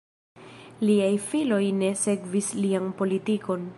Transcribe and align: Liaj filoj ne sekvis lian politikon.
Liaj 0.89 1.11
filoj 1.25 1.61
ne 1.81 1.91
sekvis 2.05 2.49
lian 2.65 2.89
politikon. 3.03 3.69